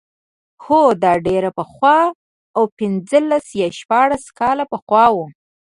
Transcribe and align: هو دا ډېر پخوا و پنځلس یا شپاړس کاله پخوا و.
هو 0.63 0.81
دا 1.03 1.13
ډېر 1.27 1.43
پخوا 1.57 1.99
و 2.59 2.61
پنځلس 2.77 3.45
یا 3.61 3.67
شپاړس 3.79 4.23
کاله 4.39 4.65
پخوا 4.71 5.05
و. 5.15 5.17